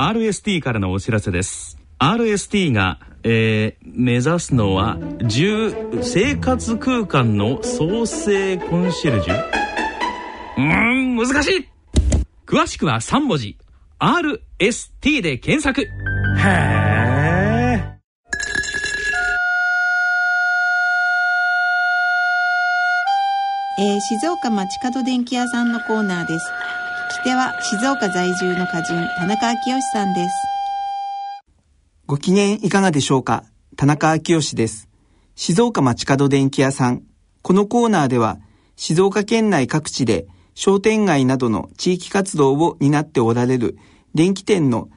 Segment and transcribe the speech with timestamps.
[0.00, 1.76] RST からのお知らせです。
[1.98, 9.34] RST が、えー、目指すのは10生活空間の創生コンシェルジュ？
[10.56, 11.68] うーん難しい。
[12.46, 13.58] 詳しくは3文字。
[13.98, 15.82] RST で検索。
[15.82, 15.90] へえ
[23.78, 26.46] えー、静岡町角電気屋さんのコーナーです。
[27.20, 30.34] 聞き手は静岡在住の歌人、田中昭義さんです。
[32.06, 33.44] ご機嫌いかがでしょうか？
[33.76, 34.88] 田中昭義です。
[35.34, 37.02] 静岡町角電気屋さん。
[37.42, 38.38] このコーナーでは、
[38.76, 43.76] 静岡県内各地で商店街などの地域活動を担っておられる
[44.14, 44.88] 電気店の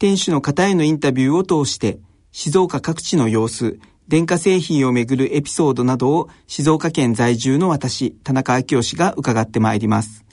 [0.00, 2.00] 店主の方へのインタビューを通して、
[2.32, 10.24] 静岡各地の様子、電化製品をめぐるエピソードなどを静岡県在住の私、田中昭義が伺ってまいります。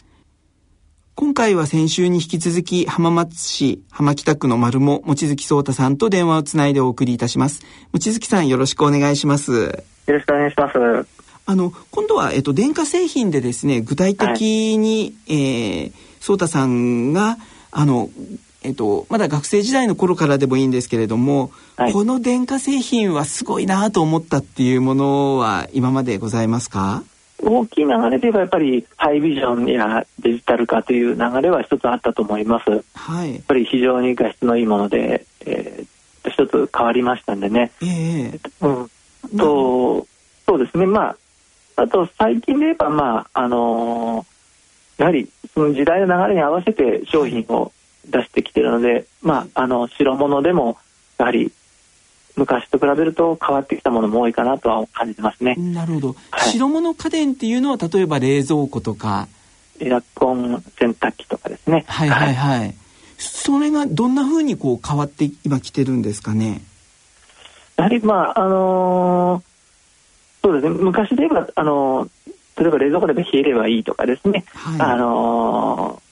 [1.16, 7.62] 今回は先週に引き続き浜松市浜北区の丸も望月聡太さんと電話をつないでお送りいたします。
[7.94, 9.54] 望月さんよろしくお願いします。
[9.54, 9.70] よ
[10.08, 11.08] ろしくお願いします。
[11.46, 17.38] あの、今度は、えっと、電化製品でですね、具体的に、はい、えー、聡太さんが、
[17.72, 18.10] あの、
[18.64, 27.04] えっと、まだ学生時代の頃からでもいいんですけれども、はい、この電化製品はすごいなと思ったっていうものは今までございますか？
[27.42, 32.84] 大きい流れで言えばやっぱりハイビジョンやデジタル化という流れは一つあったと思います。
[32.94, 37.72] はい、やっぱり非常に画質のいいもので、えー、一つ変わりましたんでね。
[37.82, 38.86] えー、う
[39.34, 40.08] ん、と、
[40.46, 40.86] そうですね。
[40.86, 41.18] まあ
[41.78, 47.72] あと最近で言えばまああのー、やはりその時代の流れに合わせて商品を
[48.10, 50.78] 出してきてるので、まあ、あの白物でも
[51.18, 51.52] やはり
[52.36, 55.56] 昔と比べると変わってきたものも多いかなとは感じてますね。
[55.56, 56.16] なるほど。
[56.32, 59.28] はい、白物家電っていうのは例えば冷蔵庫とか
[59.80, 61.86] エアコン洗濯機とかですね。
[61.88, 62.60] はいはいはい。
[62.60, 62.76] はい、
[63.18, 66.62] それがどんなふうにこう変わって今来てるんですかね？
[67.78, 72.10] やはりまああのー、そうですね昔で言えばあのー、
[72.62, 74.46] 例えば冷蔵庫で冷えればいいとかですね。
[74.54, 76.06] はい、あのー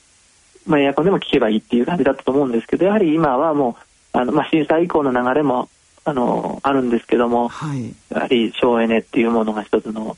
[0.66, 3.76] まあ、エアコンでも効けばいいっていう感じだったと思うんですけどやはり今はも
[4.14, 5.68] うあの、まあ、震災以降の流れも
[6.04, 10.16] あのあるんですけども、はい、やはり省エネっていうものが一つの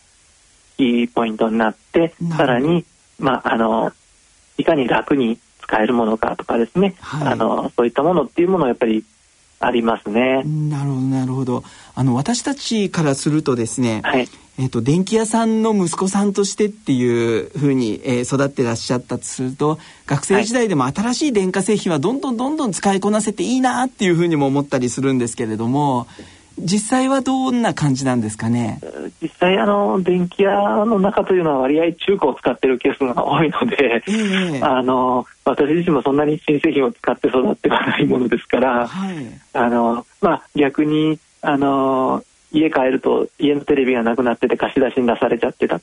[0.76, 2.84] キーポイントになってさらに、
[3.18, 3.92] まあ、あの
[4.58, 9.04] いかに楽に使えるものかとかですね、はい、あのそういったものっていうものをやっぱり
[9.58, 10.42] ありますね。
[10.44, 11.64] なるほどなるほど。
[11.94, 14.28] あの私たちからするとですね、はい、
[14.58, 26.06] えっ、と電気屋さんの息子さんとしてっていうふうに、えー、育ってらっしゃったとすると、学生時代でも新しい電化製品はどんどんどんどん使いこなせていいなっていうふうにも思ったりするんですけれども、
[26.58, 28.80] 実際はどんな感じなんですかね？
[29.20, 39.16] 実際あの電気屋の中というのは割合中古を使ってるケースが多いので、えー、あの私自身もそんなに新製品を使って育ってはないものですから、はい、
[39.52, 45.80] あのまあ逆にあの家帰ると家のテレビがなくなってて貸し出しに出されちゃってたっ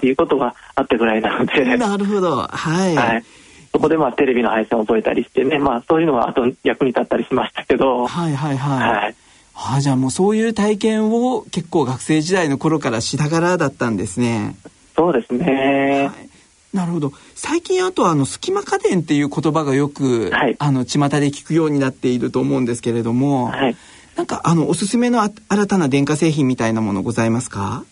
[0.00, 1.76] ていうことがあったぐらいなので。
[1.76, 2.36] なるほど。
[2.42, 3.24] はい、はい。
[3.72, 8.06] そこでまあテレビの配線を覚えたりしてね、まあそういうのはあと役に立ったりしましたけど。
[8.06, 9.02] はいはいはい。
[9.04, 9.16] はい
[9.62, 14.56] ああじゃあもうそういう体験を結構学生時代の頃からしながらだったんですね。
[14.96, 16.10] そうですね。
[16.10, 16.30] はい。
[16.76, 17.12] なるほど。
[17.34, 23.76] 最近あとあの隙間家電っていう言葉がよく、はい、あの巷で聞くようになっていると思うんですけれども、はい、
[24.16, 27.84] なんかあのおすすめの新たな電化製品みたいなものございますか？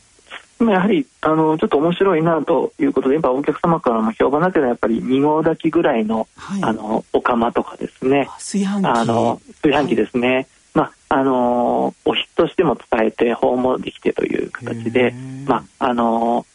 [0.60, 8.26] やはりあのちょっと面白いなということでやっぱお客様からも評判だけどやっぱり2合炊きぐらいのはい、あのお釜とかですね。
[8.38, 8.86] 炊飯器。
[8.86, 15.14] あの炊飯器ですね、まああのお火としても使えて訪問できてという形で、
[15.46, 16.46] まああの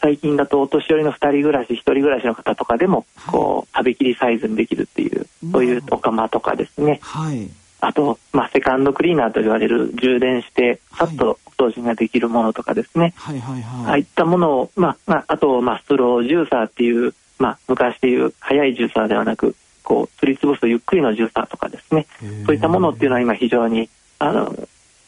[0.00, 7.50] 最近だとお年寄りの2人暮らし1人暮らしの方とかでもこう食べきりサイズにできるっていうそういうお釜とかですね、はい、
[7.80, 19.54] あと、まあ、セカンドクリーナーと言われる充電してさっと掃除ができるものとかですね、はいはいはい、ああいったものを、まあまあ、あと、まあ、ストロージューサーっていう、まあ、昔でいう速いジューサーではなく
[19.90, 22.06] こう取り潰すゆっくりのジューサーとかですね
[22.46, 23.90] そういったものっていうのは今非常に
[24.20, 24.54] あの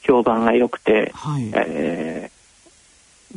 [0.03, 2.33] 評判が良くて、はい、え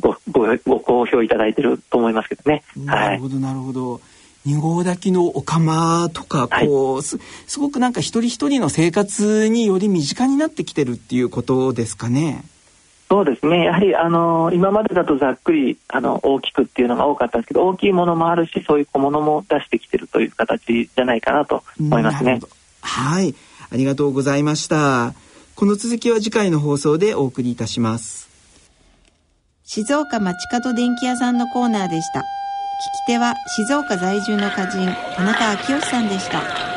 [0.00, 2.64] ごごご好評いただいてると思いますけどね。
[2.76, 4.00] なるほど、なるほど。
[4.44, 12.42] 二合炊きのお釜とかこう、はい、すすごくなんか一人一人の生活により身近になってきてるっていうことですかね。
[13.08, 22.40] そうですねやはりあの今までだとざっくりあの大きくっていうのが多かったんですけど大きいものもあるしそういう小物も出してきてるという形じゃないかなと思いますね。
[22.82, 23.34] はい
[23.70, 25.14] ありがとうございました。
[25.56, 28.28] この続きは次回の放送でお送りいたします。
[29.64, 32.20] 静岡町角電気屋さんのコーナーでした。
[32.20, 32.26] 聞き
[33.08, 36.75] 手は静岡在住の歌人、田中昭義さんでした。